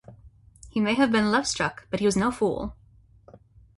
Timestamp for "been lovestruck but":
1.11-1.99